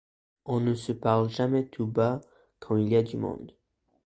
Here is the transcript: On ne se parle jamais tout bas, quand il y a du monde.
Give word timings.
On 0.47 0.59
ne 0.61 0.73
se 0.73 0.93
parle 0.93 1.29
jamais 1.29 1.67
tout 1.67 1.85
bas, 1.85 2.21
quand 2.57 2.75
il 2.75 2.89
y 2.89 2.95
a 2.95 3.03
du 3.03 3.17
monde. 3.17 3.51